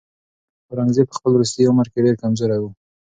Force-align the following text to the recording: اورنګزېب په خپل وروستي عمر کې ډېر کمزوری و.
اورنګزېب 0.69 1.07
په 1.09 1.15
خپل 1.17 1.31
وروستي 1.33 1.63
عمر 1.71 1.85
کې 1.91 2.03
ډېر 2.05 2.15
کمزوری 2.21 2.57
و. 2.59 2.65